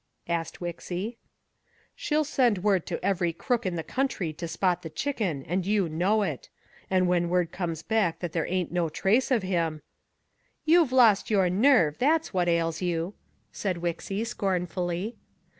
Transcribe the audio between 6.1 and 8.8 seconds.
it. And when word comes back that there ain't